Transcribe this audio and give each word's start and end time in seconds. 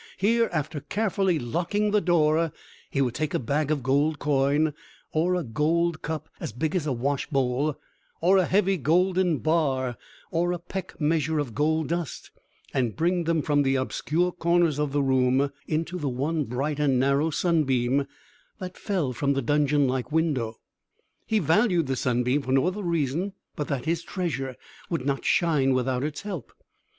Here, 0.17 0.49
after 0.51 0.79
carefully 0.79 1.37
locking 1.37 1.91
the 1.91 2.01
door, 2.01 2.51
he 2.89 3.03
would 3.03 3.13
take 3.13 3.35
a 3.35 3.37
bag 3.37 3.69
of 3.69 3.83
gold 3.83 4.17
coin, 4.17 4.73
or 5.11 5.35
a 5.35 5.43
gold 5.43 6.01
cup 6.01 6.27
as 6.39 6.51
big 6.51 6.75
as 6.75 6.87
a 6.87 6.91
washbowl, 6.91 7.79
or 8.19 8.37
a 8.39 8.45
heavy 8.47 8.77
golden 8.77 9.37
bar, 9.37 9.97
or 10.31 10.53
a 10.53 10.57
peck 10.57 10.99
measure 10.99 11.37
of 11.37 11.53
gold 11.53 11.89
dust, 11.89 12.31
and 12.73 12.95
bring 12.95 13.25
them 13.25 13.43
from 13.43 13.61
the 13.61 13.75
obscure 13.75 14.31
corners 14.31 14.79
of 14.79 14.91
the 14.91 15.03
room 15.03 15.51
into 15.67 15.99
the 15.99 16.09
one 16.09 16.45
bright 16.45 16.79
and 16.79 16.99
narrow 16.99 17.29
sunbeam 17.29 18.07
that 18.57 18.79
fell 18.79 19.13
from 19.13 19.33
the 19.33 19.41
dungeon 19.43 19.87
like 19.87 20.11
window. 20.11 20.59
He 21.27 21.37
valued 21.37 21.85
the 21.85 21.95
sunbeam 21.95 22.41
for 22.41 22.51
no 22.51 22.65
other 22.65 22.81
reason 22.81 23.33
but 23.55 23.67
that 23.67 23.85
his 23.85 24.01
treasure 24.01 24.55
would 24.89 25.05
not 25.05 25.25
shine 25.25 25.75
without 25.75 26.03
its 26.03 26.21
help. 26.23 26.51